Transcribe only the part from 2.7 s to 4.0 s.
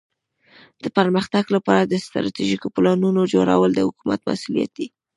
پلانونو جوړول د